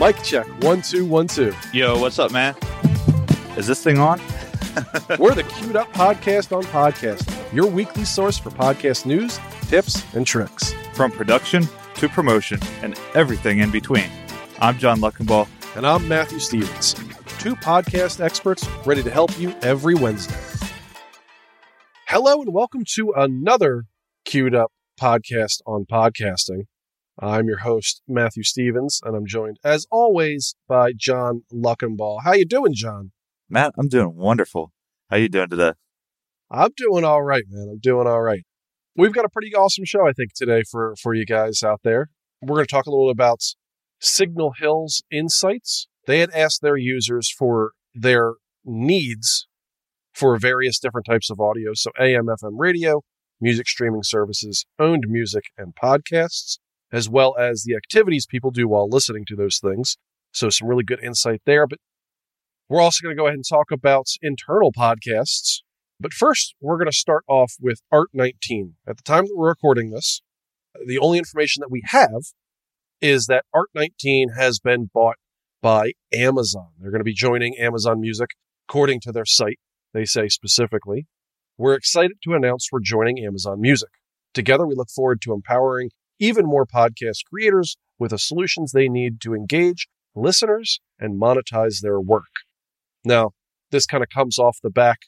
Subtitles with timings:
[0.00, 0.46] Mic check.
[0.62, 1.52] One, two, one, two.
[1.74, 2.54] Yo, what's up, man?
[3.58, 4.18] Is this thing on?
[5.18, 10.26] We're the Q'd Up Podcast on Podcasting, your weekly source for podcast news, tips, and
[10.26, 10.72] tricks.
[10.94, 14.10] From production to promotion and everything in between.
[14.58, 15.46] I'm John Luckenbaugh.
[15.76, 16.94] And I'm Matthew Stevens,
[17.38, 20.40] two podcast experts ready to help you every Wednesday.
[22.08, 23.84] Hello, and welcome to another
[24.24, 26.68] Q'd Up Podcast on Podcasting.
[27.22, 32.22] I'm your host, Matthew Stevens, and I'm joined, as always, by John Luckenbaugh.
[32.24, 33.12] How you doing, John?
[33.50, 34.72] Matt, I'm doing wonderful.
[35.10, 35.72] How you doing today?
[36.50, 37.68] I'm doing all right, man.
[37.70, 38.44] I'm doing all right.
[38.96, 42.08] We've got a pretty awesome show, I think, today for for you guys out there.
[42.40, 43.40] We're going to talk a little about
[44.00, 45.88] Signal Hill's insights.
[46.06, 48.32] They had asked their users for their
[48.64, 49.46] needs
[50.14, 53.02] for various different types of audio, so AM, FM radio,
[53.40, 56.58] music streaming services, owned music, and podcasts
[56.92, 59.96] as well as the activities people do while listening to those things.
[60.32, 61.66] So, some really good insight there.
[61.66, 61.78] But
[62.68, 65.62] we're also going to go ahead and talk about internal podcasts.
[65.98, 68.74] But first, we're going to start off with Art 19.
[68.86, 70.22] At the time that we're recording this,
[70.86, 72.22] the only information that we have
[73.00, 75.16] is that Art 19 has been bought
[75.62, 76.68] by Amazon.
[76.78, 78.30] They're going to be joining Amazon Music,
[78.68, 79.58] according to their site,
[79.92, 81.06] they say specifically.
[81.58, 83.90] We're excited to announce we're joining Amazon Music.
[84.32, 89.20] Together, we look forward to empowering even more podcast creators with the solutions they need
[89.22, 92.30] to engage listeners and monetize their work.
[93.04, 93.30] Now,
[93.70, 94.98] this kind of comes off the back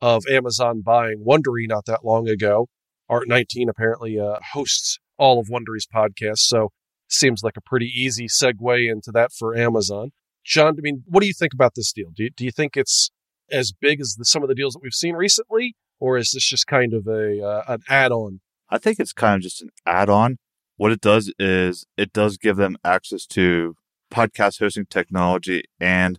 [0.00, 2.68] of Amazon buying Wondery not that long ago.
[3.08, 6.70] Art 19 apparently uh, hosts all of Wondery's podcasts, so
[7.08, 10.12] seems like a pretty easy segue into that for Amazon.
[10.44, 12.10] John, I mean, what do you think about this deal?
[12.14, 13.10] Do you, do you think it's
[13.50, 16.48] as big as the, some of the deals that we've seen recently, or is this
[16.48, 18.40] just kind of a uh, an add-on?
[18.70, 20.38] I think it's kind of just an add-on.
[20.80, 23.76] What it does is it does give them access to
[24.10, 26.18] podcast hosting technology and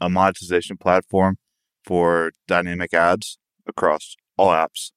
[0.00, 1.36] a monetization platform
[1.84, 4.92] for dynamic ads across all apps.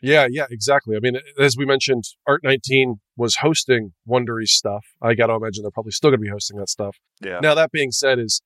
[0.00, 0.96] Yeah, yeah, exactly.
[0.96, 4.86] I mean, as we mentioned, Art 19 was hosting Wondery stuff.
[5.02, 6.96] I got to imagine they're probably still going to be hosting that stuff.
[7.22, 7.40] Yeah.
[7.42, 8.40] Now, that being said, is,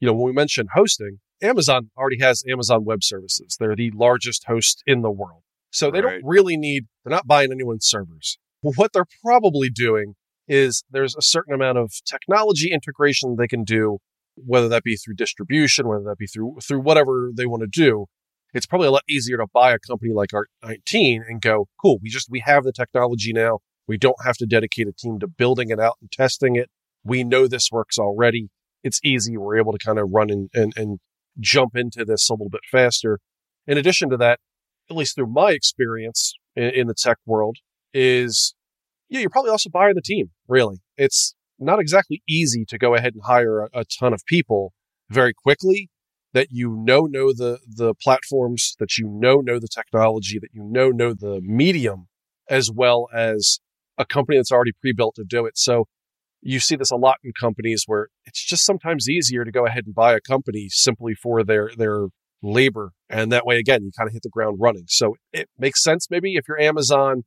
[0.00, 3.56] you know, when we mentioned hosting, Amazon already has Amazon Web Services.
[3.60, 5.42] They're the largest host in the world.
[5.70, 6.20] So they Right.
[6.20, 8.38] don't really need, they're not buying anyone's servers.
[8.60, 10.14] What they're probably doing
[10.48, 13.98] is there's a certain amount of technology integration they can do,
[14.36, 18.06] whether that be through distribution, whether that be through through whatever they want to do.
[18.54, 21.98] It's probably a lot easier to buy a company like Art 19 and go, cool,
[22.02, 23.58] we just we have the technology now.
[23.88, 26.70] We don't have to dedicate a team to building it out and testing it.
[27.04, 28.48] We know this works already.
[28.82, 29.36] It's easy.
[29.36, 30.98] We're able to kind of run and, and, and
[31.38, 33.20] jump into this a little bit faster.
[33.66, 34.40] In addition to that,
[34.90, 37.58] at least through my experience in, in the tech world,
[37.96, 38.54] is
[39.08, 40.82] yeah, you're probably also buying the team, really.
[40.96, 44.72] It's not exactly easy to go ahead and hire a, a ton of people
[45.08, 45.88] very quickly
[46.34, 50.62] that you know know the the platforms, that you know know the technology, that you
[50.62, 52.08] know know the medium,
[52.50, 53.60] as well as
[53.96, 55.56] a company that's already pre-built to do it.
[55.56, 55.86] So
[56.42, 59.84] you see this a lot in companies where it's just sometimes easier to go ahead
[59.86, 62.08] and buy a company simply for their their
[62.42, 62.90] labor.
[63.08, 64.84] And that way again, you kind of hit the ground running.
[64.88, 67.22] So it makes sense maybe if you're Amazon.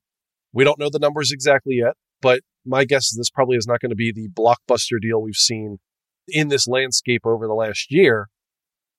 [0.53, 3.79] We don't know the numbers exactly yet, but my guess is this probably is not
[3.79, 5.77] going to be the blockbuster deal we've seen
[6.27, 8.27] in this landscape over the last year.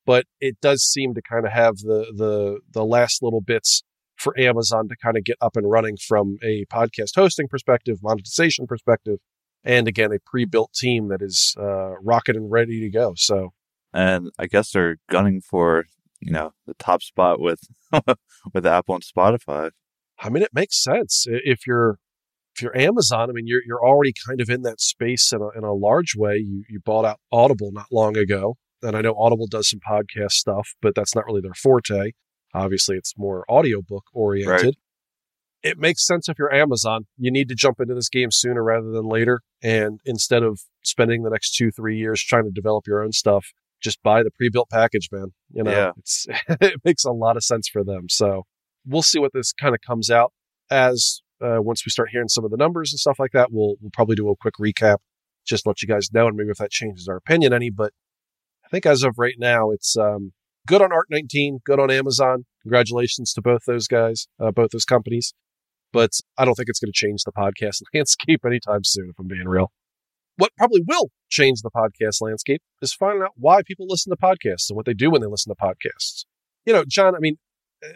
[0.06, 3.82] But it does seem to kind of have the the the last little bits
[4.16, 8.66] for Amazon to kind of get up and running from a podcast hosting perspective, monetization
[8.66, 9.18] perspective,
[9.62, 13.12] and again a pre-built team that is uh, rocket and ready to go.
[13.16, 13.50] So
[13.92, 15.84] And I guess they're gunning for,
[16.20, 17.60] you know, the top spot with
[18.54, 19.70] with Apple and Spotify.
[20.22, 21.98] I mean, it makes sense if you're
[22.54, 23.30] if you're Amazon.
[23.30, 26.14] I mean, you're you're already kind of in that space in a, in a large
[26.16, 26.36] way.
[26.36, 30.32] You you bought out Audible not long ago, and I know Audible does some podcast
[30.32, 32.12] stuff, but that's not really their forte.
[32.54, 34.64] Obviously, it's more audiobook oriented.
[34.64, 34.74] Right.
[35.62, 37.06] It makes sense if you're Amazon.
[37.18, 41.22] You need to jump into this game sooner rather than later, and instead of spending
[41.22, 44.68] the next two three years trying to develop your own stuff, just buy the pre-built
[44.70, 45.32] package, man.
[45.52, 45.92] You know, Yeah.
[45.98, 48.08] it's it makes a lot of sense for them.
[48.08, 48.44] So
[48.86, 50.32] we'll see what this kind of comes out
[50.70, 53.50] as uh, once we start hearing some of the numbers and stuff like that.
[53.50, 54.98] We'll we'll probably do a quick recap,
[55.46, 57.70] just let you guys know, and maybe if that changes our opinion any.
[57.70, 57.92] But
[58.64, 60.32] I think as of right now, it's um,
[60.66, 62.46] good on Art 19, good on Amazon.
[62.62, 65.32] Congratulations to both those guys, uh, both those companies.
[65.92, 69.26] But I don't think it's going to change the podcast landscape anytime soon, if I'm
[69.26, 69.72] being real.
[70.36, 74.70] What probably will change the podcast landscape is finding out why people listen to podcasts
[74.70, 76.24] and what they do when they listen to podcasts.
[76.64, 77.36] You know, John, I mean,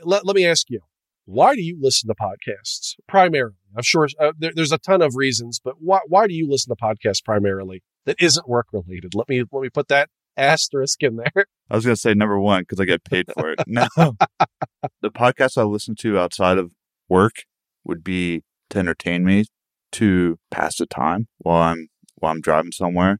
[0.02, 0.80] let, let me ask you,
[1.26, 3.56] why do you listen to podcasts primarily?
[3.76, 6.74] I'm sure uh, there, there's a ton of reasons, but why why do you listen
[6.74, 9.14] to podcasts primarily that isn't work related?
[9.14, 11.46] Let me let me put that asterisk in there.
[11.70, 13.60] I was going to say number one because I get paid for it.
[13.66, 16.72] no, the podcasts I listen to outside of
[17.08, 17.44] work
[17.84, 19.46] would be to entertain me,
[19.92, 23.18] to pass the time while I'm while I'm driving somewhere.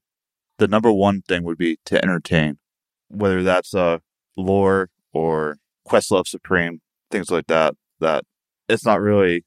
[0.59, 2.59] The number one thing would be to entertain,
[3.09, 3.99] whether that's uh
[4.37, 5.57] lore or
[5.89, 7.75] Questlove Supreme, things like that.
[8.01, 8.25] That
[8.69, 9.45] it's not really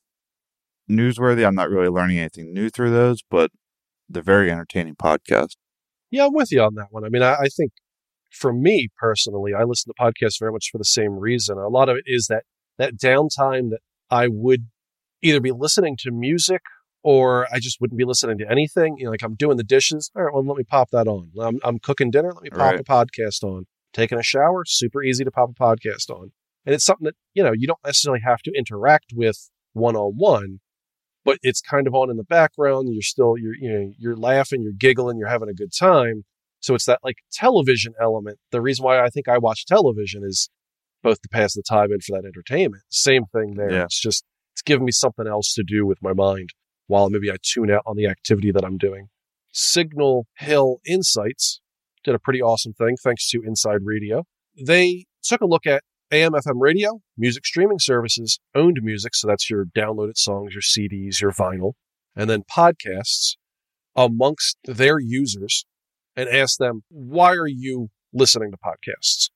[0.89, 1.45] newsworthy.
[1.45, 3.51] I'm not really learning anything new through those, but
[4.09, 5.55] they're very entertaining podcasts.
[6.09, 7.03] Yeah, I'm with you on that one.
[7.03, 7.71] I mean, I, I think
[8.31, 11.57] for me personally, I listen to podcasts very much for the same reason.
[11.57, 12.43] A lot of it is that
[12.77, 13.79] that downtime that
[14.09, 14.67] I would
[15.21, 16.61] either be listening to music
[17.03, 18.95] or I just wouldn't be listening to anything.
[18.97, 20.09] You know, like I'm doing the dishes.
[20.15, 21.31] All right, well, let me pop that on.
[21.41, 22.31] I'm, I'm cooking dinner.
[22.33, 22.79] Let me pop Right.
[22.79, 23.65] a podcast on.
[23.97, 26.31] Taking a shower, super easy to pop a podcast on.
[26.67, 30.13] And it's something that, you know, you don't necessarily have to interact with one on
[30.17, 30.59] one,
[31.25, 32.89] but it's kind of on in the background.
[32.91, 36.25] You're still, you're, you know, you're laughing, you're giggling, you're having a good time.
[36.59, 38.37] So it's that like television element.
[38.51, 40.47] The reason why I think I watch television is
[41.01, 42.83] both to pass the time and for that entertainment.
[42.89, 43.71] Same thing there.
[43.71, 43.83] Yeah.
[43.85, 44.23] It's just,
[44.53, 46.49] it's giving me something else to do with my mind
[46.85, 49.09] while maybe I tune out on the activity that I'm doing.
[49.51, 51.61] Signal Hill Insights
[52.07, 54.23] did a pretty awesome thing thanks to Inside Radio.
[54.65, 59.13] They took a look at AM FM radio, music streaming services, owned music.
[59.13, 61.73] So that's your downloaded songs, your CDs, your vinyl,
[62.15, 63.35] and then podcasts
[63.93, 65.65] amongst their users
[66.15, 69.29] and asked them, why are you listening to podcasts?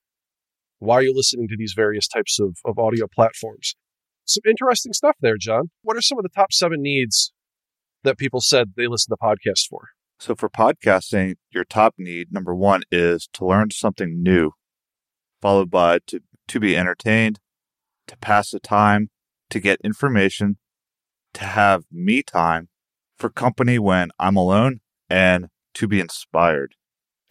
[0.80, 3.76] Why are you listening to these various types of, of audio platforms?
[4.24, 5.72] Some interesting stuff there, John.
[5.82, 7.34] What are some of the top seven needs
[8.04, 9.90] that people said they listen to podcasts for?
[10.22, 14.52] So for podcasting, your top need number one is to learn something new,
[15.42, 17.40] followed by to to be entertained,
[18.06, 19.10] to pass the time,
[19.50, 20.58] to get information,
[21.34, 22.70] to have me time,
[23.18, 26.76] for company when I'm alone, and to be inspired.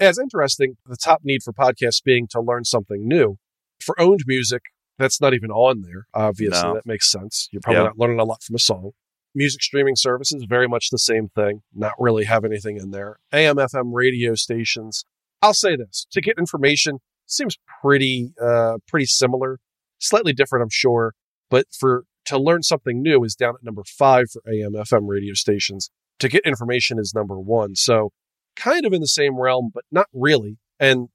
[0.01, 0.77] Yeah, it's interesting.
[0.85, 3.37] The top need for podcasts being to learn something new.
[3.81, 4.63] For owned music,
[4.99, 6.09] that's not even on there.
[6.13, 6.75] Obviously, No.
[6.75, 7.49] that makes sense.
[7.53, 7.87] You're probably Yeah.
[7.87, 8.91] not learning a lot from a song.
[9.35, 11.63] Music streaming services, very much the same thing.
[11.73, 13.19] Not really have anything in there.
[13.33, 15.05] AM, FM radio stations.
[15.43, 19.59] I'll say this to get information seems pretty, uh, pretty similar.
[19.99, 21.15] Slightly different, I'm sure.
[21.49, 25.35] But for to learn something new is down at number five for AM, FM radio
[25.35, 25.91] stations.
[26.19, 27.75] To get information is number one.
[27.77, 28.13] So
[28.57, 30.59] kind of in the same realm, but not really.
[30.79, 31.09] And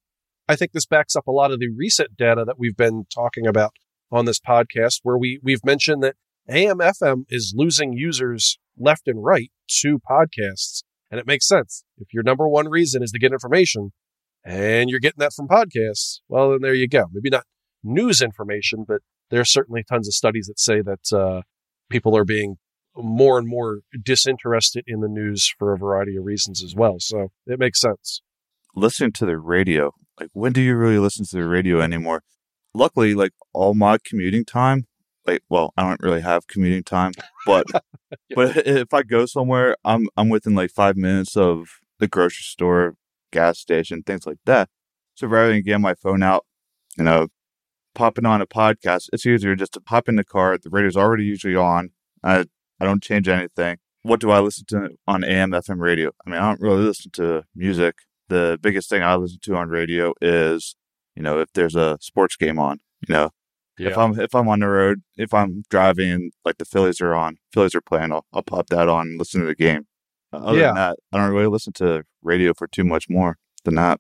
[0.48, 3.48] I think this backs up a lot of the recent data that we've been talking
[3.48, 3.74] about
[4.12, 6.16] on this podcast, where we, we've mentioned that
[6.50, 9.52] AM FM is losing users left and right
[9.82, 10.84] to podcasts.
[11.10, 11.84] And it makes sense.
[11.98, 13.92] If your number one reason is to get information
[14.44, 17.06] and you're getting that from podcasts, well, then there you go.
[17.12, 17.46] Maybe not
[17.84, 21.42] news information, but there are certainly tons of studies that say that uh,
[21.90, 22.58] people are being
[22.96, 26.96] more and more disinterested in the news for a variety of reasons as well.
[27.00, 28.22] So it makes sense.
[28.76, 32.24] Listening to the radio, like when do you really listen to the radio anymore?
[32.74, 34.86] Luckily, like all my commuting time,
[35.28, 37.12] like well, I don't really have commuting time,
[37.46, 37.66] but
[38.36, 41.68] but if I go somewhere, I'm I'm within like five minutes of
[42.00, 42.96] the grocery store,
[43.32, 44.70] gas station, things like that.
[45.16, 46.46] So rather than getting my phone out,
[46.98, 47.28] you know,
[47.94, 50.58] popping on a podcast, it's easier just to pop in the car.
[50.58, 51.92] The radio's already usually on.
[52.24, 52.46] I
[52.80, 53.78] I don't change anything.
[54.04, 56.12] What do I listen to on AM FM radio?
[56.26, 57.96] I mean, I don't really listen to music.
[58.28, 60.76] The biggest thing I listen to on radio is,
[61.16, 63.32] you know, if there's a sports game on, you know,
[63.78, 67.38] if I'm if I'm on the road, if I'm driving like the Phillies are on,
[67.54, 69.88] Phillies are playing, I'll, I'll pop that on and listen to the game.
[70.34, 70.66] Uh, other Yeah.
[70.68, 74.00] than that, I don't really listen to radio for too much more than that.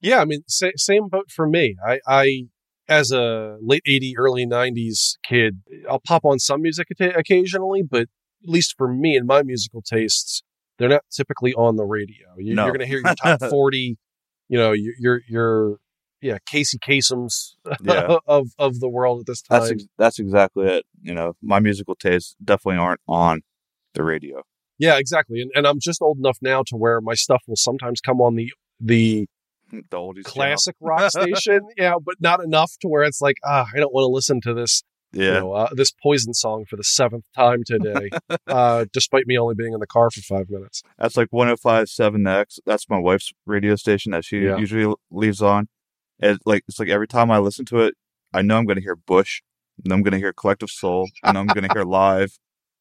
[0.00, 1.76] Yeah, I mean, sa- same boat for me.
[1.86, 2.42] I, I,
[2.88, 8.02] as a late 80s, early 90s kid, I'll pop on some music occa- occasionally, but
[8.42, 10.42] at least for me and my musical tastes,
[10.78, 12.26] they're not typically on the radio.
[12.36, 12.64] You, No.
[12.64, 13.96] You're going to hear your top 40,
[14.48, 15.76] you know, your, your
[16.28, 18.16] yeah, Casey Kasem's Yeah.
[18.26, 19.60] of, of the world at this time.
[19.60, 20.84] That's ex- that's exactly it.
[21.02, 23.42] You know, my musical tastes definitely aren't on
[23.94, 24.42] the radio.
[24.78, 25.40] yeah, exactly.
[25.42, 28.34] And, and I'm just old enough now to where my stuff will sometimes come on
[28.34, 28.48] the,
[28.80, 29.26] the
[29.70, 30.32] The oldies channel.
[30.34, 31.60] classic rock station.
[31.76, 34.54] Yeah, but not enough to where it's like, ah, I don't want to listen to
[34.54, 38.06] this Yeah, you know, uh, this poison song for the seventh time today,
[38.48, 40.82] uh, despite me only being in the car for five minutes.
[40.98, 42.58] that's like 105.7X.
[42.66, 44.56] That's my wife's radio station that she Yeah.
[44.56, 45.68] usually leaves on.
[46.20, 47.94] And like it's like every time I listen to it,
[48.32, 49.42] I know I'm going to hear Bush,
[49.82, 52.38] and I'm going to hear Collective Soul, and I'm going to hear Live.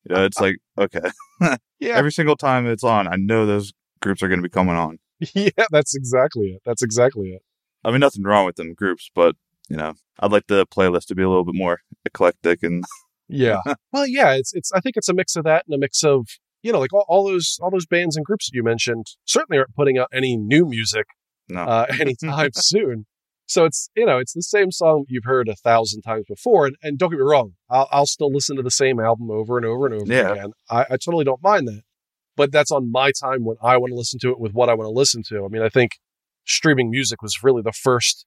[0.08, 1.12] You know, it's like okay,
[1.80, 4.76] Yeah, every single time it's on, I know those groups are going to be coming
[4.76, 5.00] on.
[5.34, 6.62] yeah, that's exactly it.
[6.66, 7.42] That's exactly it.
[7.86, 9.36] I mean, nothing wrong with them groups, but
[9.70, 12.84] you know, I'd like the playlist to be a little bit more eclectic and
[13.30, 13.62] Yeah.
[13.94, 16.28] well, yeah, it's it's I think it's a mix of that and a mix of,
[16.62, 19.58] you know, like all, all those all those bands and groups that you mentioned certainly
[19.58, 21.06] aren't putting out any new music
[21.50, 21.62] No.
[21.64, 23.06] uh, anytime soon.
[23.46, 26.76] So it's you know it's the same song you've heard a thousand times before, and,
[26.82, 29.66] and don't get me wrong, I'll, I'll still listen to the same album over and
[29.66, 30.32] over and over Yeah.
[30.32, 30.52] again.
[30.70, 31.82] I, I totally don't mind that,
[32.38, 34.74] but that's on my time when I want to listen to it with what I
[34.74, 35.44] want to listen to.
[35.46, 35.92] I mean, I think
[36.46, 38.26] streaming music was really the first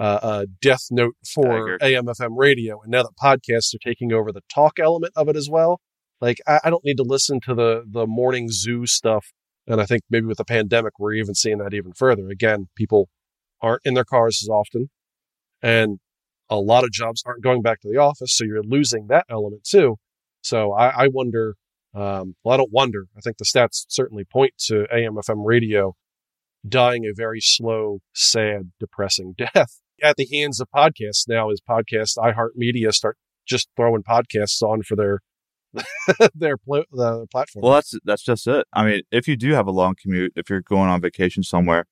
[0.00, 4.42] uh, uh, death note for AM/FM radio, and now that podcasts are taking over the
[4.52, 5.80] talk element of it as well,
[6.20, 9.26] like I, I don't need to listen to the the morning zoo stuff.
[9.66, 12.28] And I think maybe with the pandemic, we're even seeing that even further.
[12.28, 13.08] Again, people
[13.64, 14.90] aren't in their cars as often,
[15.62, 15.98] and
[16.50, 19.64] a lot of jobs aren't going back to the office, so you're losing that element
[19.64, 19.96] too.
[20.42, 21.56] So I, I wonder.
[21.94, 23.06] Um, well, I don't wonder.
[23.16, 25.94] I think the stats certainly point to AM/FM radio
[26.66, 31.28] dying a very slow, sad, depressing death at the hands of podcasts.
[31.28, 33.16] Now, as podcasts, iHeartMedia start
[33.46, 35.20] just throwing podcasts on for their
[36.34, 37.62] their pl- the platform.
[37.62, 38.66] Well, that's that's just it.
[38.72, 41.86] I mean, if you do have a long commute, if you're going on vacation somewhere,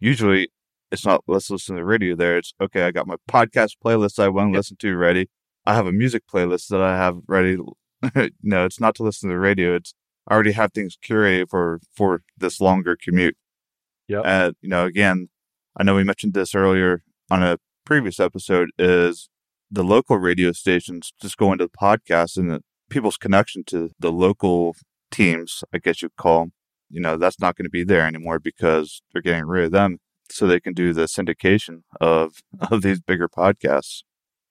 [0.00, 0.48] usually
[0.92, 2.38] it's not let's listen to the radio there.
[2.38, 2.82] It's okay.
[2.84, 4.58] I got my podcast playlist I want to Yep.
[4.58, 5.28] listen to ready.
[5.66, 7.56] I have a music playlist that I have ready.
[8.42, 9.74] no, it's not to listen to the radio.
[9.74, 9.94] It's
[10.28, 13.36] I already have things curated for for this longer commute.
[14.06, 14.20] Yeah.
[14.24, 15.28] And you know, again,
[15.76, 18.70] I know we mentioned this earlier on a previous episode.
[18.78, 19.28] Is
[19.70, 24.12] the local radio stations just go into the podcast and the, people's connection to the
[24.12, 24.76] local
[25.10, 26.52] teams, I guess you'd call 'em,
[26.90, 29.96] you know, that's not going to be there anymore because they're getting rid of them
[30.32, 32.34] so they can do the syndication of
[32.70, 34.02] of these bigger podcasts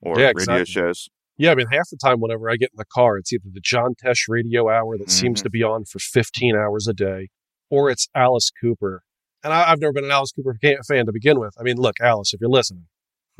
[0.02, 0.66] or Yeah, radio exactly.
[0.66, 1.10] shows.
[1.38, 3.62] Yeah, I mean, half the time, whenever I get in the car, it's either the
[3.62, 5.44] John Tesh radio hour that seems Mhm.
[5.44, 7.30] to be on for 15 hours a day,
[7.70, 9.02] or it's Alice Cooper.
[9.44, 10.56] And I, I've never been an Alice Cooper
[10.88, 11.56] fan to begin with.
[11.60, 12.86] I mean, look, Alice, if you're listening,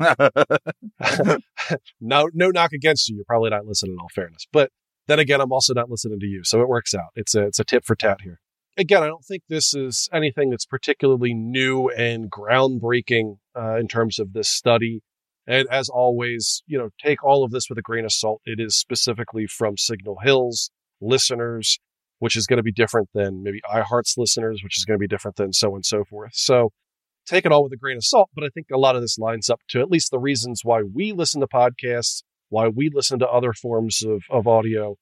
[2.00, 3.16] no, no knock against you.
[3.16, 3.92] You're probably not listening.
[3.94, 4.70] In all fairness, but
[5.06, 7.10] then again, I'm also not listening to you, so it works out.
[7.14, 8.40] It's a it's a tip for tat here.
[8.78, 14.18] Again, I don't think this is anything that's particularly new and groundbreaking uh, in terms
[14.18, 15.02] of this study.
[15.46, 18.40] And as always, you know, take all of this with a grain of salt.
[18.46, 21.78] It is specifically from Signal Hills listeners,
[22.20, 25.08] which is going to be different than maybe iHeart's listeners, which is going to be
[25.08, 26.30] different than so and so forth.
[26.32, 26.70] So
[27.26, 28.30] take it all with a grain of salt.
[28.34, 30.82] But I think a lot of this lines up to at least the reasons why
[30.82, 34.96] we listen to podcasts, why we listen to other forms of, of audio.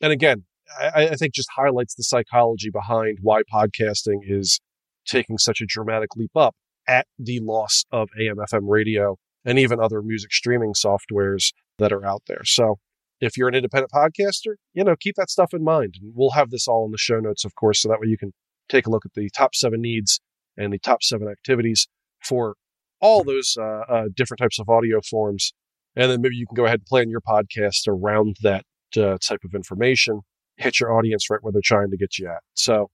[0.00, 0.44] And again,
[0.78, 4.60] I, I think just highlights the psychology behind why podcasting is
[5.06, 6.54] taking such a dramatic leap up
[6.88, 12.04] at the loss of AM FM radio and even other music streaming softwares that are
[12.04, 12.42] out there.
[12.44, 12.76] So
[13.20, 15.94] if you're an independent podcaster, you know, keep that stuff in mind.
[16.00, 18.18] And we'll have this all in the show notes, of course, so that way you
[18.18, 18.32] can
[18.68, 20.20] take a look at the top seven needs
[20.56, 21.86] and the top seven activities
[22.24, 22.56] for
[23.00, 25.52] all those uh, uh, different types of audio forms.
[25.94, 28.64] And then maybe you can go ahead and plan your podcast around that
[28.96, 30.20] uh, type of information,
[30.56, 32.40] hit your audience right where they're trying to get you at.
[32.54, 32.90] So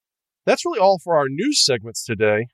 [0.47, 2.47] that's really all for our news segments today.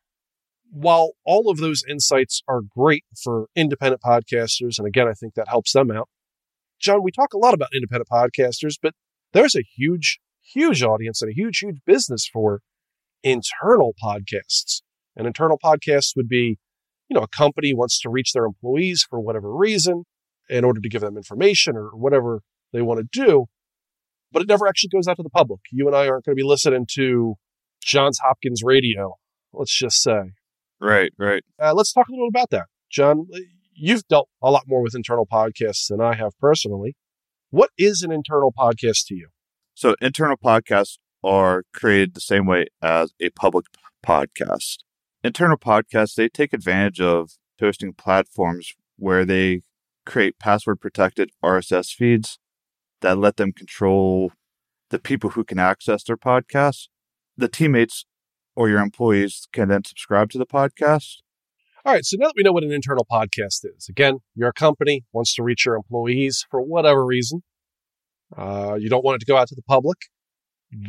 [0.71, 5.49] While all of those insights are great for independent podcasters, and again, I think that
[5.49, 6.09] helps them out.
[6.79, 8.93] John, we talk a lot about independent podcasters, but
[9.33, 12.61] there's a huge, huge audience and a huge, huge business for
[13.23, 14.83] internal podcasts.
[15.17, 16.59] An internal podcast would be,
[17.09, 20.05] you know, a company wants to reach their employees for whatever reason
[20.49, 23.47] in order to give them information or whatever they want to do,
[24.32, 25.61] but it never actually goes out to the public.
[25.73, 27.35] You and I aren't going to be listening to
[27.82, 29.14] Johns Hopkins radio,
[29.52, 30.32] let's just say.
[30.80, 31.42] right, right.
[31.61, 32.66] Uh, let's talk a little about that.
[32.90, 33.26] John,
[33.75, 36.97] you've dealt a lot more with internal podcasts than I have personally.
[37.50, 39.28] What is an internal podcast to you?
[39.75, 43.66] So internal podcasts are created the same way as a public
[44.06, 44.78] podcast.
[45.25, 49.62] Internal podcasts, they take advantage of hosting platforms where they
[50.06, 52.38] create password protected RSS feeds
[53.00, 54.33] that let them control
[54.90, 56.88] the people who can access their podcasts.
[57.37, 58.05] The teammates
[58.57, 61.19] or your employees can then subscribe to the podcast.
[61.85, 65.05] All right, so now that we know what an internal podcast is, again, your company
[65.12, 67.43] wants to reach your employees for whatever reason.
[68.37, 69.99] Uh, you don't want it to go out to the public.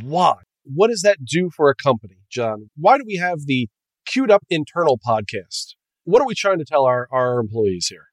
[0.02, 0.34] Why?
[0.64, 2.70] What does that do for a company, John?
[2.76, 3.70] Why do we have the
[4.06, 5.76] Q'd up internal podcast?
[6.04, 8.08] What are we trying to tell our, our employees here?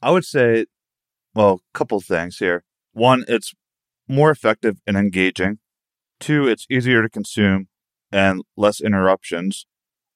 [0.00, 0.66] I would say,
[1.34, 2.64] well, a couple things here.
[2.92, 3.52] One, it's
[4.08, 5.58] more effective and engaging.
[6.20, 7.68] Two, it's easier to consume
[8.10, 9.66] and less interruptions.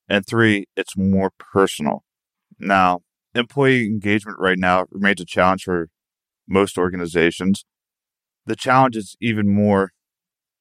[0.09, 2.05] And three, it's more personal.
[2.59, 3.01] Now,
[3.35, 5.89] employee engagement right now remains a challenge for
[6.49, 7.65] most organizations.
[8.45, 9.93] The challenge is even more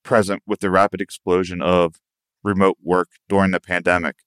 [0.04, 1.96] present with the rapid explosion of
[2.44, 4.18] remote work during the pandemic.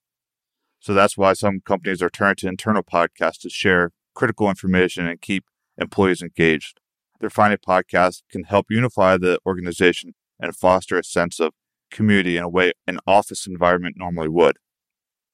[0.80, 5.20] So that's why some companies are turning to internal podcasts to share critical information and
[5.20, 5.44] keep
[5.76, 6.80] employees engaged.
[7.20, 11.52] They're finding podcast can help unify the organization and foster a sense of
[11.90, 14.56] community in a way an office environment normally would.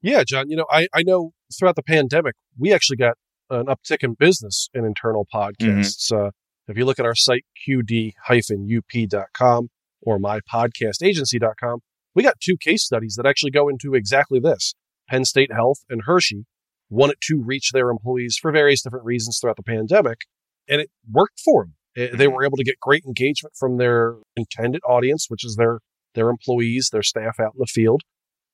[0.03, 3.17] Yeah, John, you know, I, I know throughout the pandemic, we actually got
[3.51, 6.13] an uptick in business in internal podcasts.
[6.13, 6.27] Mm-hmm.
[6.27, 6.31] Uh,
[6.69, 9.69] if you look at our site, qd-up.com
[10.03, 11.79] or mypodcastagency.com,
[12.15, 14.75] we got two case studies that actually go into exactly this.
[15.09, 16.47] Penn State Health and Hershey
[16.89, 20.21] wanted to reach their employees for various different reasons throughout the pandemic,
[20.69, 21.75] and it worked for them.
[21.95, 22.35] It, they mm-hmm.
[22.35, 25.81] were able to get great engagement from their intended audience, which is their
[26.15, 28.03] their employees, their staff out in the field,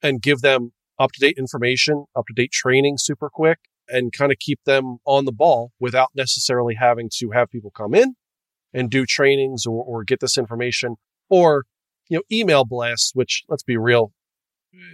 [0.03, 4.33] and give them up to date information, up to date training super quick, and kind
[4.33, 8.15] of keep them on the ball without necessarily having to have people come in
[8.73, 10.97] and do trainings or, or get this information
[11.29, 11.65] or
[12.09, 14.13] you know email blasts which let's be real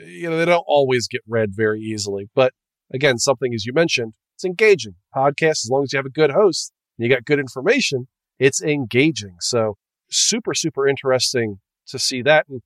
[0.07, 2.53] you know they don't always get read very easily but
[2.93, 6.31] again something as you mentioned it's engaging podcast as long as you have a good
[6.31, 9.77] host you got good information it's engaging so
[10.11, 12.61] super super interesting to see that and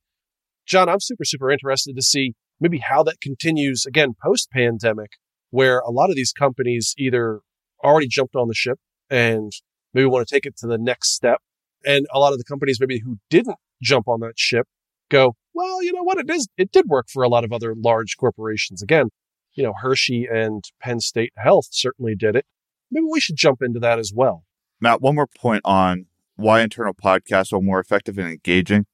[0.65, 5.11] john i'm super super interested to see maybe how that continues again post pandemic
[5.51, 7.41] where a lot of these companies either
[7.83, 9.51] already jumped on the ship and
[9.93, 11.39] maybe want to take it to the next step.
[11.85, 14.67] And a lot of the companies maybe who didn't jump on that ship
[15.09, 16.17] go, well, you know what?
[16.17, 18.81] It is, it did work for a lot of other large corporations.
[18.81, 19.09] Again,
[19.53, 22.45] you know, Hershey and Penn State Health certainly did it.
[22.91, 24.43] Maybe we should jump into that as well.
[24.79, 28.85] Matt, one more point on why internal podcasts are more effective and engaging.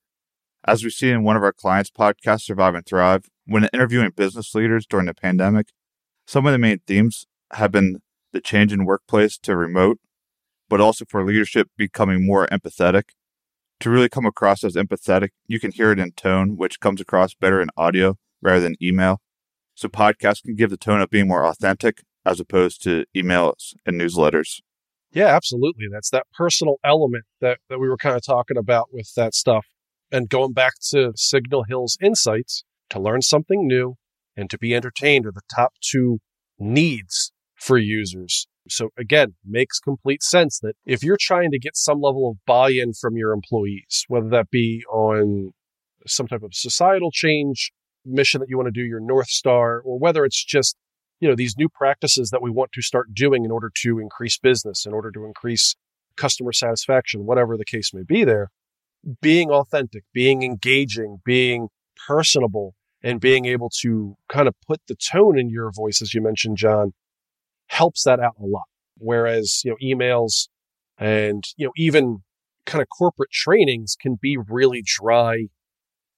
[0.66, 4.54] As we see in one of our clients' podcasts, Survive and Thrive, when interviewing business
[4.54, 5.68] leaders during the pandemic,
[6.28, 8.02] some of the main themes have been
[8.34, 10.00] the change in workplace to remote,
[10.68, 13.04] but also for leadership becoming more empathetic.
[13.80, 17.34] To really come across as empathetic, you can hear it in tone, which comes across
[17.34, 19.22] better in audio rather than email.
[19.76, 24.00] So podcasts can give the tone of being more authentic as opposed to emails and
[24.00, 24.60] newsletters.
[25.12, 25.86] Yeah, absolutely.
[25.92, 29.66] That's that personal element that, that we were kind of talking about with that stuff.
[30.12, 33.96] And going back to Signal Hill's insights to learn something new
[34.36, 36.20] and to be entertained are the top two
[36.60, 38.48] needs for users.
[38.68, 42.94] So again, makes complete sense that if you're trying to get some level of buy-in
[42.94, 45.52] from your employees, whether that be on
[46.06, 47.72] some type of societal change
[48.06, 50.76] mission that you want to do, your North Star, or whether it's just,
[51.20, 54.38] you know, these new practices that we want to start doing in order to increase
[54.38, 55.76] business, in order to increase
[56.16, 58.50] customer satisfaction, whatever the case may be there,
[59.22, 61.70] being authentic, being engaging, being
[62.08, 66.22] personable, and being able to kind of put the tone in your voice, as you
[66.22, 66.94] mentioned, John,
[67.68, 68.66] helps that out a lot.
[68.98, 70.48] Whereas, you know, emails
[70.98, 72.24] and, you know, even
[72.66, 75.46] kind of corporate trainings can be really dry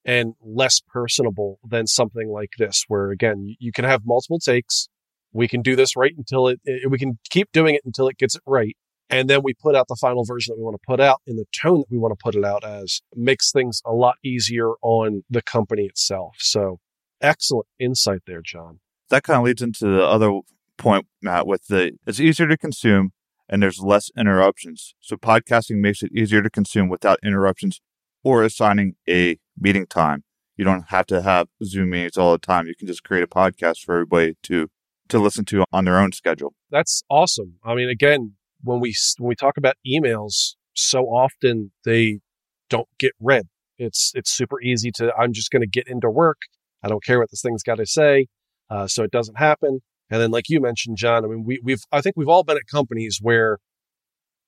[0.04, 4.88] and less personable than something like this, where again, you, can have multiple takes.
[5.32, 8.18] We can do this right until it, it, we can keep doing it until it
[8.18, 8.76] gets it right.
[9.10, 11.36] And then we put out the final version that we want to put out in
[11.36, 14.70] the tone that we want to put it out as makes things a lot easier
[14.82, 16.36] on the company itself.
[16.38, 16.78] So
[17.20, 18.78] excellent insight there, John.
[19.10, 20.40] That kind of leads into the other
[20.76, 23.10] point, Matt, with the it's easier to consume
[23.48, 24.94] and there's less interruptions.
[25.00, 27.80] So podcasting makes it easier to consume without interruptions
[28.22, 30.24] or assigning a meeting time.
[30.56, 32.66] You don't have to have Zoom meetings all the time.
[32.66, 34.68] You can just create a podcast for everybody to
[35.08, 36.54] to listen to on their own schedule.
[36.70, 37.56] That's awesome.
[37.64, 42.20] I mean, again, when we when we talk about emails, so often they
[42.68, 43.48] don't get read.
[43.78, 46.38] It's it's super easy to I'm just going to get into work.
[46.82, 48.26] I don't care what this thing's got to say,
[48.70, 49.80] uh, so it doesn't happen.
[50.10, 52.56] And then, like you mentioned, John, I mean, we, we've I think we've all been
[52.56, 53.58] at companies where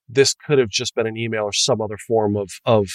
[0.09, 2.89] this could have just been an email or some other form of of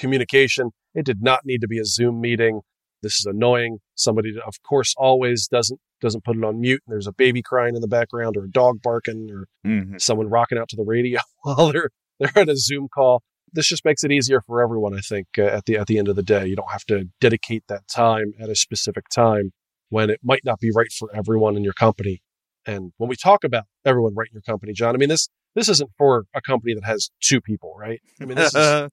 [0.00, 0.70] communication.
[0.94, 2.60] It did not need to be a Zoom meeting.
[3.02, 3.78] This is annoying.
[3.94, 6.82] Somebody, of course, always doesn't doesn't put it on mute.
[6.86, 9.96] And there's a baby crying in the background, or a dog barking, or mm-hmm.
[9.98, 13.22] someone rocking out to the radio while they're they're at a Zoom call.
[13.52, 14.94] This just makes it easier for everyone.
[14.94, 17.08] I think uh, at the at the end of the day, you don't have to
[17.20, 19.52] dedicate that time at a specific time
[19.88, 22.22] when it might not be right for everyone in your company.
[22.66, 25.68] And when we talk about everyone right in your company, John, I mean this this
[25.68, 28.00] isn't for a company that has two people, right?
[28.20, 28.88] I mean, this is, uh,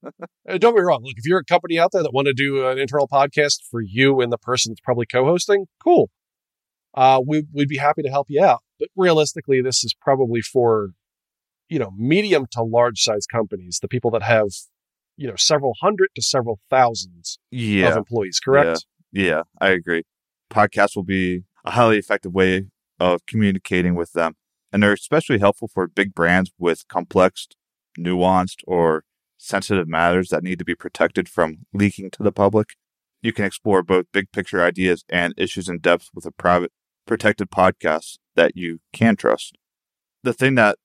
[0.47, 1.01] don't get me wrong.
[1.03, 3.81] Look, if you're a company out there that want to do an internal podcast for
[3.81, 6.09] you and the person that's probably co-hosting, cool.
[6.95, 8.61] Uh, we, we'd be happy to help you out.
[8.79, 10.89] But realistically, this is probably for,
[11.69, 14.47] you know, medium to large size companies, the people that have,
[15.15, 17.89] you know, several hundred to several thousands yeah.
[17.89, 18.85] of employees, correct?
[19.11, 19.23] Yeah.
[19.23, 20.03] yeah, I agree.
[20.51, 22.65] Podcasts will be a highly effective way
[22.99, 24.35] of communicating with them
[24.71, 27.47] and they're especially helpful for big brands with complex,
[27.97, 29.03] nuanced, or
[29.37, 32.69] sensitive matters that need to be protected from leaking to the public.
[33.21, 36.71] You can explore both big picture ideas and issues in depth with a private,
[37.05, 39.57] protected podcast that you can trust.
[40.23, 40.77] The thing that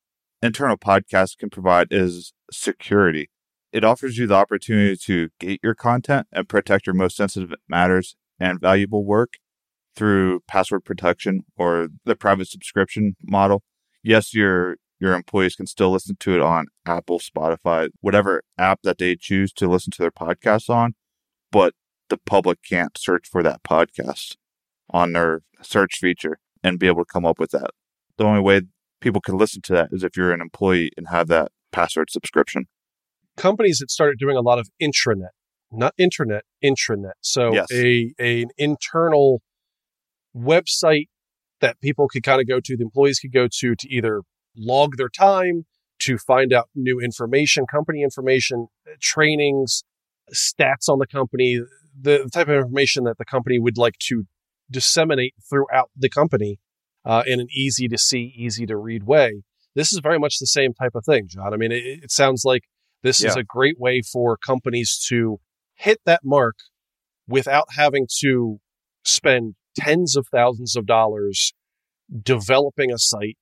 [0.42, 3.30] internal podcasts can provide is security.
[3.72, 8.16] It offers you the opportunity to gate your content and protect your most sensitive matters
[8.38, 9.34] and valuable work
[9.96, 13.62] through password protection or the private subscription model.
[14.02, 18.98] Yes, your your employees can still listen to it on Apple, Spotify, whatever app that
[18.98, 20.94] they choose to listen to their podcasts on,
[21.50, 21.74] but
[22.08, 24.36] the public can't search for that podcast
[24.90, 27.70] on their search feature and be able to come up with that.
[28.16, 28.62] The only way
[29.00, 32.66] people can listen to that is if you're an employee and have that password subscription.
[33.36, 35.30] Companies that started doing a lot of intranet,
[35.72, 37.14] not internet, intranet.
[37.22, 37.66] So Yes.
[37.72, 39.42] a, a an internal
[40.36, 41.08] website
[41.62, 44.20] that people could kind of go to, the employees could go to to either
[44.54, 45.64] log their time,
[46.00, 49.84] to find out new information, company information, uh, trainings,
[50.34, 51.60] stats on the company,
[51.98, 54.24] the type of information that the company would like to
[54.70, 56.58] disseminate throughout the company
[57.04, 59.42] uh, in an easy to see, easy to read way.
[59.74, 61.54] This is very much the same type of thing, John.
[61.54, 62.64] I mean, it, it sounds like
[63.02, 65.38] this is a great way for companies to
[65.74, 66.56] hit that mark
[67.26, 68.58] without having to
[69.04, 71.52] spend tens of thousands of dollars
[72.22, 73.36] developing a site,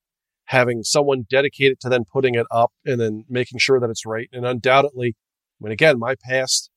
[0.46, 4.28] having someone dedicated to then putting it up and then making sure that it's right.
[4.32, 5.16] And undoubtedly,
[5.60, 6.70] I mean, again, my past,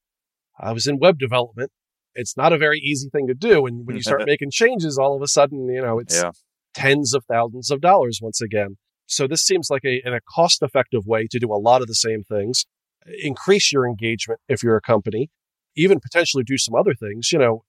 [0.60, 1.72] I was in web development.
[2.16, 3.66] It's not a very easy thing to do.
[3.66, 6.32] And when you start making changes, all of a sudden, you know, it's Yeah.
[6.74, 8.78] tens of thousands of dollars once again.
[9.06, 11.96] So this seems like a, a cost effective way to do a lot of the
[11.96, 12.66] same things,
[13.22, 15.30] increase your engagement if you're a company,
[15.76, 17.32] even potentially do some other things.
[17.32, 17.64] You know,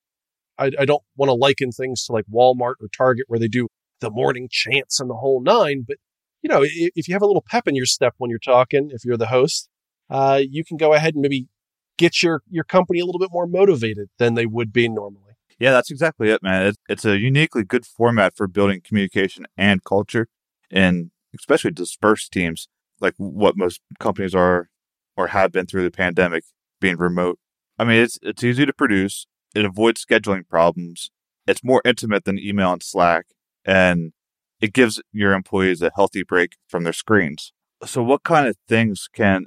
[0.58, 3.68] I, I don't want to liken things to like Walmart or Target where they do
[4.00, 5.96] the morning chants and the whole nine, but
[6.42, 8.90] you know, if, if you have a little pep in your step when you're talking,
[8.92, 9.68] if you're the host,
[10.10, 11.48] uh, you can go ahead and maybe
[11.96, 15.20] get your, your company a little bit more motivated than they would be normally.
[15.58, 16.66] Yeah, that's exactly it, man.
[16.66, 20.26] It's, it's a uniquely good format for building communication and culture,
[20.70, 22.68] and especially dispersed teams
[23.00, 24.68] like what most companies are
[25.16, 26.44] or have been through the pandemic,
[26.80, 27.38] being remote.
[27.78, 29.26] I mean, it's it's easy to produce.
[29.54, 31.10] It avoids scheduling problems.
[31.46, 33.26] It's more intimate than email and Slack,
[33.64, 34.12] and
[34.60, 37.52] it gives your employees a healthy break from their screens.
[37.84, 39.46] So, what kind of things can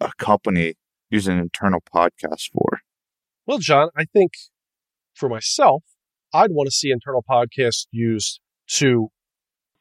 [0.00, 0.74] a company
[1.10, 2.80] use an internal podcast for?
[3.46, 4.32] Well, John, I think
[5.14, 5.82] for myself,
[6.32, 8.40] I'd want to see internal podcasts used
[8.72, 9.08] to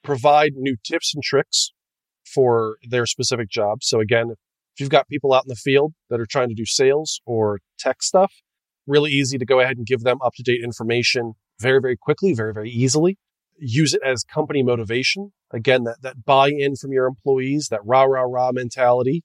[0.04, 1.72] provide new tips and tricks
[2.26, 3.88] for their specific jobs.
[3.88, 6.66] So again, if you've got people out in the field that are trying to do
[6.66, 8.34] sales or tech stuff,
[8.88, 12.34] really easy to go ahead and give them up to date information very, very quickly,
[12.34, 13.18] very, very easily.
[13.60, 15.34] Use it as company motivation.
[15.52, 19.24] Again, that, that buy in from your employees, that rah, rah, rah mentality.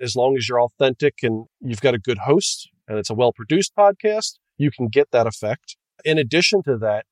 [0.00, 3.32] As long as you're authentic and you've got a good host and it's a well
[3.32, 5.76] produced podcast, you can get that effect.
[6.04, 7.06] In addition to that,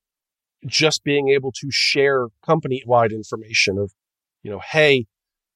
[0.66, 3.92] just being able to share company wide information of,
[4.42, 5.06] you know, hey,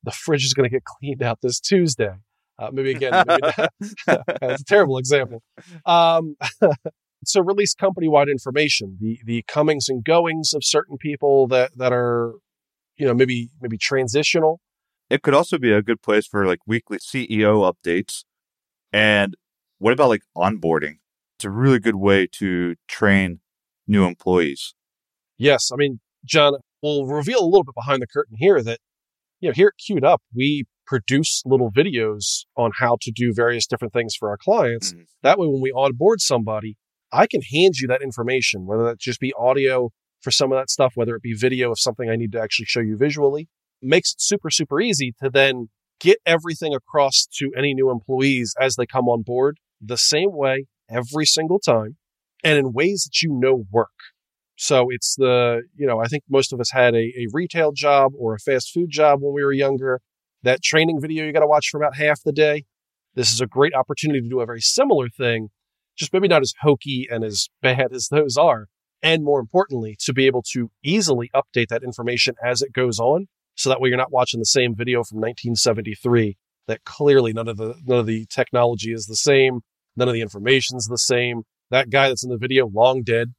[0.02, 2.14] the fridge is going to get cleaned out this Tuesday.
[2.60, 3.40] Uh, maybe again, maybe
[4.06, 5.42] that's a terrible example.
[5.86, 6.36] Um,
[7.24, 11.92] so release company wide information, the the comings and goings of certain people that that
[11.92, 12.34] are,
[12.96, 14.60] you know, maybe maybe transitional.
[15.08, 18.24] It could also be a good place for like weekly CEO updates.
[18.92, 19.34] And
[19.78, 20.98] what about like onboarding?
[21.36, 23.40] It's a really good way to train
[23.88, 24.74] new employees.
[25.38, 28.78] Yes, I mean, John, we'll reveal a little bit behind the curtain here that,
[29.40, 33.64] you know, here at Q'd Up, we produce little videos on how to do various
[33.64, 34.92] different things for our clients.
[34.92, 35.06] Mhm.
[35.22, 36.76] That way, when we onboard somebody,
[37.12, 40.68] I can hand you that information, whether that just be audio for some of that
[40.68, 43.48] stuff, whether it be video of something I need to actually show you visually.
[43.80, 45.68] Makes it super, super easy to then
[46.00, 50.66] get everything across to any new employees as they come on board the same way
[50.90, 51.98] every single time
[52.42, 53.98] and in ways that you know work.
[54.56, 58.12] So it's the, you know, I think most of us had a, a retail job
[58.18, 60.00] or a fast food job when we were younger.
[60.42, 62.64] That training video you got to watch for about half the day.
[63.14, 65.48] This is a great opportunity to do a very similar thing,
[65.96, 68.66] just maybe not as hokey and as bad as those are.
[69.02, 73.28] And more importantly, to be able to easily update that information as it goes on.
[73.54, 76.36] So that way you're not watching the same video from 1973
[76.68, 79.60] that clearly none of the, none of the technology is the same.
[79.96, 81.42] None of the information's the same.
[81.70, 83.34] That guy that's in the video, long dead.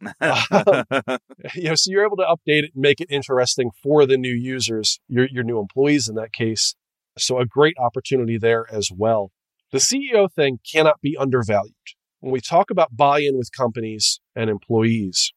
[1.54, 4.34] you know, so you're able to update it and make it interesting for the new
[4.34, 6.74] users, your, your new employees in that case.
[7.18, 9.30] So a great opportunity there as well.
[9.70, 11.74] The CEO thing cannot be undervalued.
[12.20, 15.32] When we talk about buy-in with companies and employees,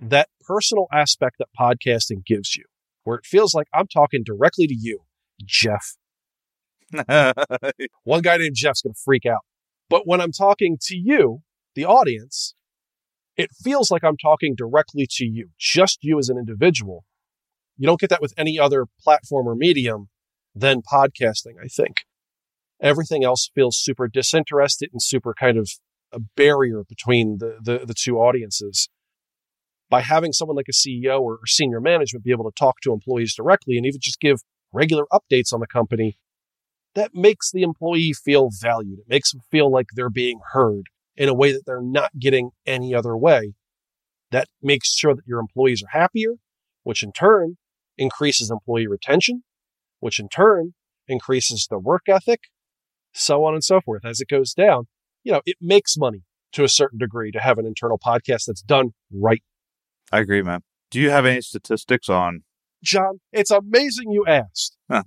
[0.00, 2.64] that personal aspect that podcasting gives you,
[3.04, 5.00] where it feels like I'm talking directly to you,
[5.44, 5.96] Jeff.
[8.04, 9.40] One guy named Jeff's going to freak out.
[9.88, 11.42] But when I'm talking to you,
[11.74, 12.54] the audience,
[13.36, 17.04] it feels like I'm talking directly to you, just you as an individual.
[17.76, 20.08] You don't get that with any other platform or medium
[20.54, 21.98] than podcasting, I think.
[22.80, 25.68] Everything else feels super disinterested and super kind of
[26.12, 28.88] a barrier between the, the, the two audiences.
[29.88, 33.34] By having someone like a CEO or senior management be able to talk to employees
[33.34, 34.40] directly and even just give
[34.72, 36.18] regular updates on the company,
[36.94, 38.98] that makes the employee feel valued.
[38.98, 42.50] It makes them feel like they're being heard in a way that they're not getting
[42.66, 43.54] any other way.
[44.30, 46.34] That makes sure that your employees are happier,
[46.82, 47.56] which in turn
[47.96, 49.42] increases employee retention,
[50.00, 50.74] which in turn
[51.08, 52.40] increases the work ethic,
[53.12, 54.04] so on and so forth.
[54.04, 54.88] As it goes down,
[55.24, 58.62] you know, it makes money to a certain degree to have an internal podcast that's
[58.62, 59.42] done right.
[60.12, 60.62] I agree, man.
[60.90, 62.42] Do you have any statistics on?
[62.82, 64.76] John, it's amazing you asked.
[64.88, 64.98] a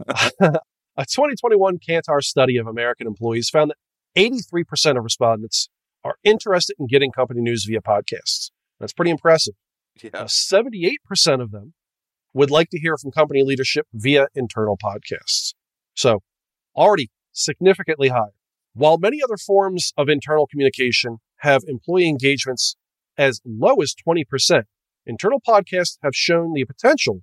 [0.98, 3.78] 2021 Kantar study of American employees found that
[4.22, 5.70] 83% of respondents
[6.04, 8.52] are interested in getting company news via podcasts.
[8.80, 9.56] That's pretty impressive.
[10.02, 10.12] Yeah.
[10.14, 11.74] Uh, 78% of them
[12.34, 15.54] would like to hear from company leadership via internal podcasts.
[15.96, 16.20] So
[16.76, 18.34] already significantly higher.
[18.74, 22.76] While many other forms of internal communication have employee engagements
[23.18, 24.64] as low as 20%,
[25.06, 27.22] internal podcasts have shown the potential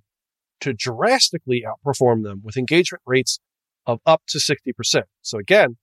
[0.59, 3.39] to drastically outperform them with engagement rates
[3.85, 5.03] of up to 60%.
[5.21, 5.77] So again,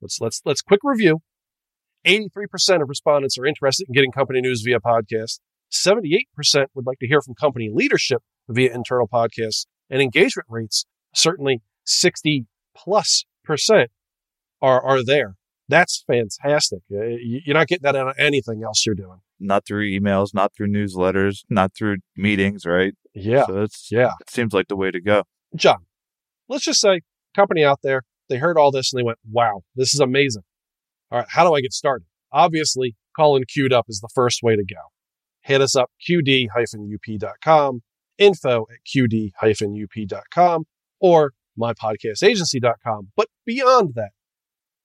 [0.00, 1.20] let's let's let's quick review.
[2.06, 5.40] 83% of respondents are interested in getting company news via podcast.
[5.72, 6.24] 78%
[6.74, 12.46] would like to hear from company leadership via internal podcasts and engagement rates, certainly 60
[12.76, 13.90] plus percent
[14.60, 15.36] are, are there.
[15.68, 16.80] That's fantastic.
[16.92, 19.20] Uh, you're not getting that out of anything else you're doing.
[19.38, 22.94] Not through emails, not through newsletters, not through meetings, right?
[23.14, 23.46] Yeah.
[23.46, 24.12] So it's, yeah.
[24.20, 25.22] it seems like the way to go.
[25.54, 25.86] John,
[26.48, 27.02] let's just say
[27.36, 30.42] company out there, they heard all this and they went, wow, this is amazing.
[31.10, 32.06] All right, how do I get started?
[32.32, 34.80] Obviously, calling Q'd up is the first way to go.
[35.42, 37.80] Hit us up, qd-up.com,
[38.18, 40.64] info at qd-up.com,
[41.00, 43.08] or mypodcastagency.com.
[43.16, 44.10] But beyond that,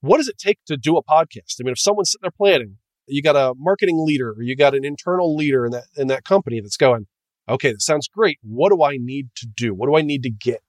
[0.02, 1.60] what does it take to do a podcast?
[1.60, 4.76] I mean, if someone's sitting there planning, you got a marketing leader or you got
[4.76, 7.08] an internal leader in that in that company that's going,
[7.48, 8.40] okay, that sounds great.
[8.42, 9.74] What do I need to do?
[9.74, 10.62] What do I need to get?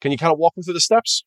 [0.00, 1.24] Can you kind of walk me through the steps?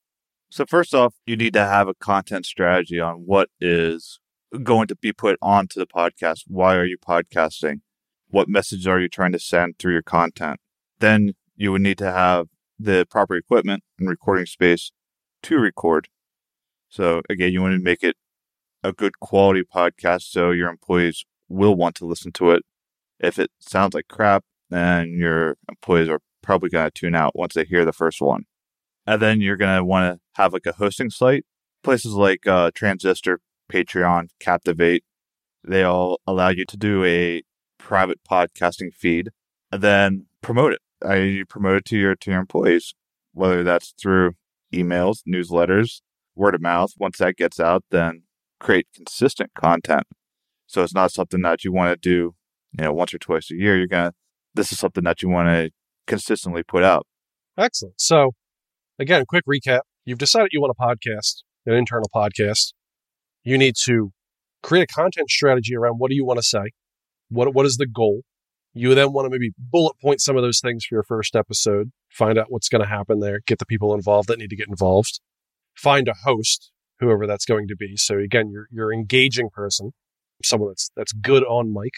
[0.53, 4.19] So first off, you need to have a content strategy on what is
[4.61, 6.43] going to be put onto the podcast.
[6.45, 7.81] Why are you podcasting?
[8.29, 10.59] What message are you trying to send through your content?
[10.99, 14.91] Then you would need to have the proper equipment and recording space
[15.41, 16.07] to record.
[16.87, 18.15] So again, you want to make it
[18.83, 22.61] a good quality podcast so your employees will want to listen to it.
[23.19, 27.55] If it sounds like crap, then your employees are probably going to tune out once
[27.55, 28.45] they hear the first one.
[29.05, 31.45] And then you're going to want to have like a hosting site.
[31.83, 35.03] Places like uh, Transistor, Patreon, Captivate,
[35.63, 37.41] they all allow you to do a
[37.77, 39.29] private podcasting feed
[39.71, 40.81] and then promote it.
[41.05, 42.93] I you promote it to your to your employees,
[43.33, 44.33] whether that's through
[44.73, 46.01] emails, newsletters,
[46.35, 46.93] word of mouth.
[46.97, 48.23] Once that gets out, then
[48.59, 50.03] create consistent content.
[50.67, 52.35] So it's not something that you want to do,
[52.77, 53.77] you know, once or twice a year.
[53.77, 54.13] You're gonna.
[54.55, 55.71] This is something that you want to
[56.07, 57.05] consistently put out.
[57.57, 57.99] Excellent.
[57.99, 58.31] So,
[59.03, 59.81] again, quick recap.
[60.05, 62.73] You've decided you want a podcast, an internal podcast.
[63.43, 64.11] You need to
[64.63, 66.71] create a content strategy around what do you want to say?
[67.29, 68.21] What, what is the goal?
[68.73, 71.91] You then want to maybe bullet point some of those things for your first episode,
[72.09, 74.69] find out what's going to happen there, get the people involved that need to get
[74.69, 75.19] involved,
[75.75, 77.97] find a host, whoever that's going to be.
[77.97, 79.91] So again, you're you're engaging person,
[80.43, 81.93] someone that's that's good on mic.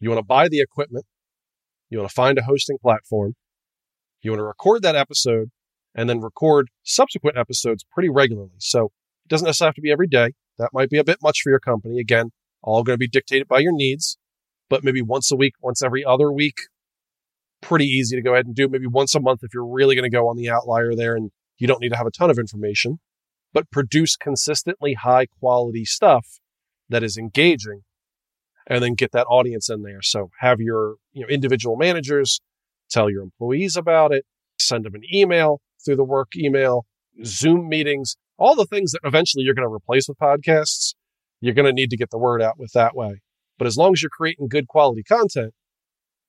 [0.00, 1.06] You want to buy the equipment.
[1.88, 3.34] You want to find a hosting platform.
[4.20, 5.50] You want to record that episode
[5.96, 8.50] and then record subsequent episodes pretty regularly.
[8.58, 8.92] So
[9.24, 10.34] it doesn't necessarily have to be every day.
[10.58, 11.98] That might be a bit much for your company.
[11.98, 12.30] Again,
[12.62, 14.16] all going to be dictated by your needs
[14.68, 16.56] but maybe once a week, once every other week,
[17.60, 18.68] pretty easy to go ahead and do.
[18.68, 21.30] Maybe once a month if you're really going to go on the outlier there and
[21.58, 22.98] you don't need to have a ton of information,
[23.52, 26.38] but produce consistently high quality stuff
[26.88, 27.82] that is engaging
[28.66, 30.02] and then get that audience in there.
[30.02, 32.40] So have your you know individual managers
[32.90, 34.24] tell your employees about it,
[34.58, 36.84] send them an email through the work email,
[37.24, 40.94] Zoom meetings, all the things that eventually you're going to replace with podcasts.
[41.40, 43.20] You're going to need to get the word out with that way.
[43.58, 45.54] But as long as you're creating good quality content,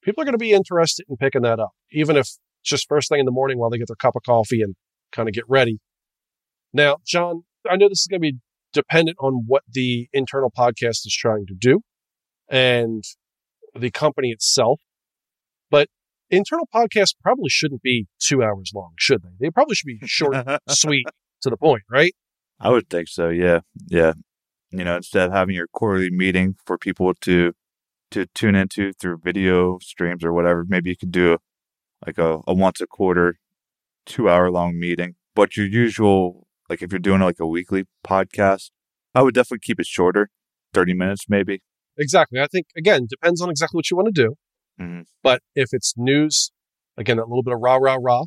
[0.01, 2.29] people are going to be interested in picking that up, even if
[2.63, 4.75] just first thing in the morning while they get their cup of coffee and
[5.11, 5.79] kind of get ready.
[6.73, 8.37] Now, John, I know this is going to be
[8.73, 11.81] dependent on what the internal podcast is trying to do
[12.49, 13.03] and
[13.75, 14.81] the company itself.
[16.29, 19.29] Internal podcasts probably shouldn't be two hours long, should they?
[19.39, 20.35] They probably should be short,
[20.69, 21.05] sweet,
[21.41, 22.13] to the point, right?
[22.59, 23.29] I would think so.
[23.29, 23.61] Yeah.
[23.87, 24.13] Yeah
[24.71, 27.53] you know, instead of having your quarterly meeting for people to
[28.11, 31.37] to tune into through video streams or whatever, maybe you could do a,
[32.05, 33.37] like a, a once a quarter,
[34.05, 35.15] two hour long meeting.
[35.35, 38.71] But your usual Like if you're doing like a weekly podcast,
[39.13, 40.29] I would definitely keep it shorter,
[40.73, 41.61] 30 minutes maybe.
[41.97, 42.39] Exactly.
[42.39, 44.35] I think, again, depends on exactly what you want to do.
[44.79, 45.05] Mhm.
[45.23, 46.51] But if it's news,
[46.97, 48.25] again, that little bit of rah, rah, rah,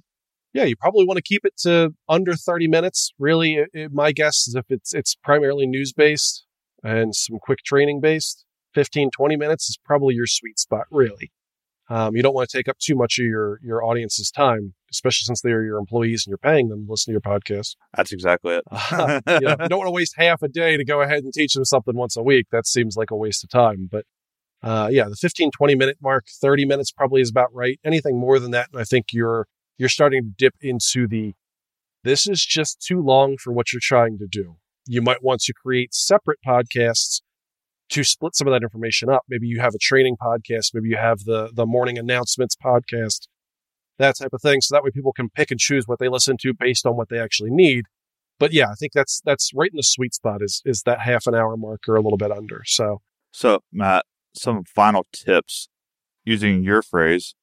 [0.53, 3.13] yeah, you probably want to keep it to under 30 minutes.
[3.19, 6.45] Really, it, it- my guess is if it's, it's primarily news based
[6.83, 11.31] and some quick training based, 15, 20 minutes is probably your sweet spot, really.
[11.89, 15.25] Um, you don't want to take up too much of your, your audience's time, especially
[15.25, 17.75] since they're your employees and you're paying them to listen to your podcast.
[17.97, 18.65] That's exactly it.
[18.93, 21.55] you, know, you don't want to waste half a day to go ahead and teach
[21.55, 22.47] them something once a week.
[22.53, 23.89] That seems like a waste of time.
[23.91, 24.05] But
[24.63, 27.79] uh, yeah, the 15, 20 minute mark, 30 minutes probably is about right.
[27.85, 29.47] Anything more than that, and I think you're
[29.79, 31.35] you're starting to dip into the
[32.05, 34.57] this is just too long for what you're trying to do.
[34.87, 37.21] You might want to create separate podcasts
[37.91, 39.23] to split some of that information up.
[39.29, 43.29] Maybe you have a training podcast, maybe you have the the morning announcements podcast,
[43.99, 44.61] that type of thing.
[44.61, 47.09] So that way people can pick and choose what they listen to based on what
[47.09, 47.87] they actually need
[48.41, 51.29] but yeah, I think that's that's right in the sweet spot is is that half
[51.29, 52.63] an hour mark or a little bit under.
[52.65, 55.69] So So, Matt, some final tips
[56.25, 57.35] using your phrase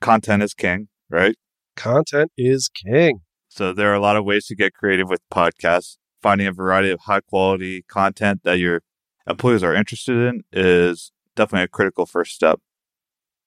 [0.00, 1.36] content is king, right?
[1.76, 3.20] content is king.
[3.48, 5.96] So, there are a lot of ways to get creative with podcasts.
[6.22, 8.82] Finding a variety of high quality content that your
[9.26, 12.60] employees are interested in is definitely a critical first step.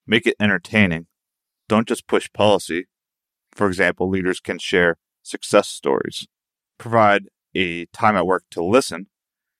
[0.06, 1.06] Make it entertaining.
[1.68, 2.86] Don't just push policy.
[3.52, 6.26] For example, leaders can share success stories.
[6.78, 9.06] Provide a time at work to listen.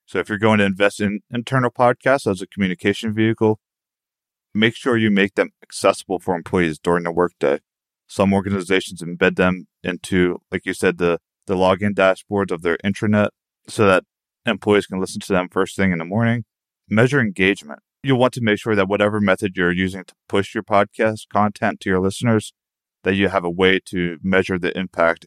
[0.07, 3.59] So if you're going to invest in internal podcasts as a communication vehicle,
[4.53, 7.59] make sure you make them accessible for employees during the workday.
[8.07, 13.29] Some organizations embed them into, like you said, the, the login dashboards of their intranet
[13.67, 14.05] so that
[14.45, 16.45] employees can listen to them first thing in the morning.
[16.89, 17.79] Measure engagement.
[18.01, 21.81] You'll want to make sure that whatever method you're using to push your podcast content
[21.81, 22.53] to your listeners,
[23.03, 25.25] that you have a way to measure the impact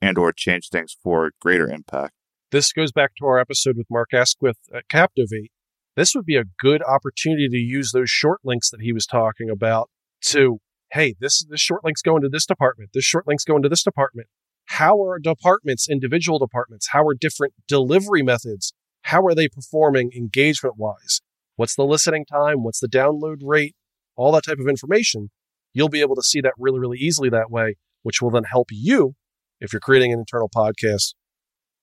[0.00, 2.12] and or change things for greater impact.
[2.52, 5.50] This goes back to our episode with Mark Asquith at uh, Captivate.
[5.96, 9.48] This would be a good opportunity to use those short links that he was talking
[9.48, 9.88] about
[10.26, 10.58] to,
[10.92, 12.90] hey, this this short link's going to this department.
[12.92, 14.28] This short link's going to this department.
[14.66, 18.74] How are departments, individual departments, how are different delivery methods?
[19.04, 21.22] How are they performing engagement wise?
[21.56, 22.64] What's the listening time?
[22.64, 23.74] What's the download rate?
[24.14, 25.30] All that type of information.
[25.72, 28.68] You'll be able to see that really, really easily that way, which will then help
[28.70, 29.14] you
[29.58, 31.14] if you're creating an internal podcast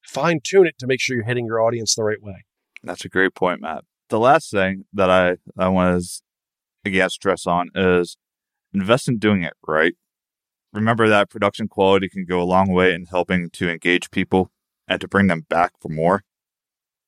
[0.03, 2.45] fine tune it to make sure you're hitting your audience the right way.
[2.83, 3.83] That's a great point, Matt.
[4.09, 6.21] The last thing that I, I want to
[6.85, 8.17] again stress on is
[8.73, 9.93] invest in doing it right.
[10.73, 14.51] Remember that production quality can go a long way in helping to engage people
[14.87, 16.23] and to bring them back for more.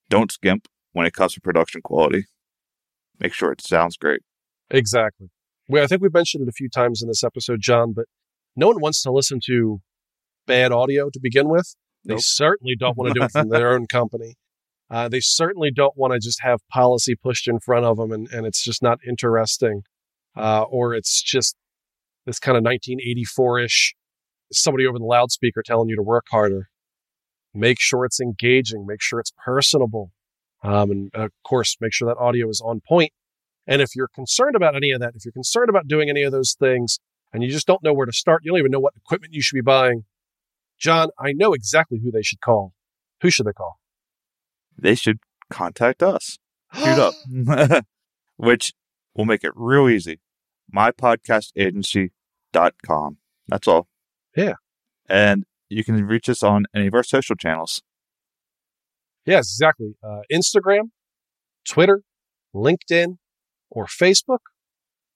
[0.08, 2.26] Don't skimp when it comes to production quality.
[3.20, 4.20] Make sure it sounds great.
[4.70, 5.28] Exactly.
[5.68, 8.06] Well, I think we've mentioned it a few times in this episode, John, but
[8.56, 9.80] no one wants to listen to
[10.46, 11.74] bad audio to begin with.
[12.04, 12.22] They Nope.
[12.22, 14.34] certainly don't want to do it from their own company.
[14.90, 18.28] Uh, they certainly don't want to just have policy pushed in front of them and,
[18.30, 19.82] and it's just not interesting.
[20.36, 21.56] Uh, or it's just
[22.26, 23.94] this kind of 1984 ish
[24.52, 26.68] somebody over the loudspeaker telling you to work harder.
[27.54, 30.10] Make sure it's engaging, make sure it's personable.
[30.62, 33.12] Um, and of course, make sure that audio is on point.
[33.66, 36.32] And if you're concerned about any of that, if you're concerned about doing any of
[36.32, 36.98] those things
[37.32, 39.42] and you just don't know where to start, you don't even know what equipment you
[39.42, 40.04] should be buying,
[40.82, 42.74] John, I know exactly who they should call.
[43.20, 43.78] Who should they call?
[44.76, 46.40] They should contact us.
[46.74, 47.14] Q'd Up.
[48.36, 48.72] Which
[49.14, 50.18] will make it real easy.
[50.74, 53.18] mypodcastagency.com.
[53.46, 53.86] That's all.
[54.36, 54.54] Yeah.
[55.08, 57.80] And you can reach us on any of our social channels.
[59.24, 59.94] Yes, exactly.
[60.02, 60.90] Uh, Instagram,
[61.64, 62.02] Twitter,
[62.52, 63.18] LinkedIn,
[63.70, 64.40] or Facebook.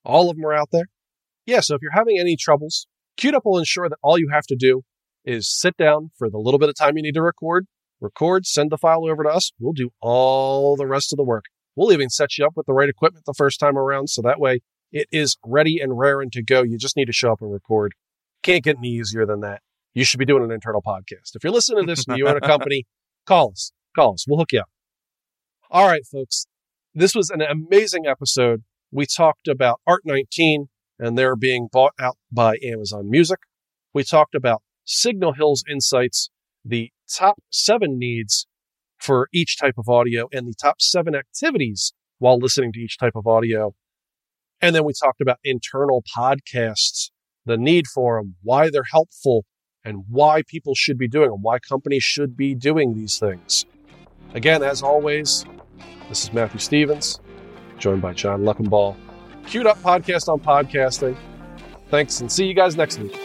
[0.05, 0.87] All of them are out there.
[1.45, 2.87] Yeah, so if you're having any troubles,
[3.35, 4.85] Up will ensure that all you have to do
[5.27, 7.67] is sit down for the little bit of time you need to record,
[8.01, 9.53] record, send the file over to us.
[9.59, 11.45] We'll do all the rest of the work.
[11.75, 14.09] We'll even set you up with the right equipment the first time around.
[14.09, 14.61] So that way
[14.93, 16.63] it is ready and raring to go.
[16.63, 17.93] You just need to show up and record.
[18.43, 19.61] Can't get any easier than that.
[19.95, 21.35] You should be doing an internal podcast.
[21.35, 22.87] If you're listening to this and you own a company,
[23.27, 23.73] call us.
[23.95, 24.25] Call us.
[24.29, 24.71] We'll hook you up.
[25.71, 26.47] All right, folks.
[26.95, 28.63] This was an amazing episode.
[28.91, 30.69] We talked about Art19
[30.99, 33.39] and they're being bought out by Amazon Music.
[33.93, 36.31] We talked about Signal Hills Insights,
[36.65, 38.47] the top seven needs
[38.99, 43.15] for each type of audio and the top seven activities while listening to each type
[43.15, 43.75] of audio.
[44.61, 47.11] And then we talked about internal podcasts,
[47.45, 49.45] the need for them, why they're helpful,
[49.85, 53.67] and why people should be doing them, why companies should be doing these things.
[54.35, 55.45] Again, as always,
[56.09, 57.21] this is Matthew Stevens,
[57.79, 58.97] joined by John Luckenbaugh.
[59.47, 61.17] Q'd Up podcast on podcasting.
[61.91, 63.17] Thanks and see you guys next week.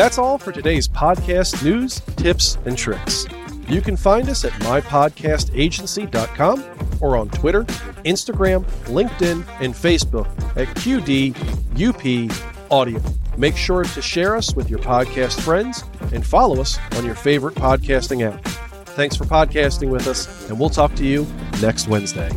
[0.00, 3.26] That's all for today's podcast news, tips, and tricks.
[3.68, 6.64] You can find us at mypodcastagency.com
[7.02, 7.64] or on Twitter,
[8.06, 10.26] Instagram, LinkedIn, and Facebook
[10.56, 12.32] at QDUP
[12.70, 13.02] Audio.
[13.36, 15.84] Make sure to share us with your podcast friends
[16.14, 18.42] and follow us on your favorite podcasting app.
[18.96, 21.26] Thanks for podcasting with us, and we'll talk to you
[21.60, 22.30] next Wednesday.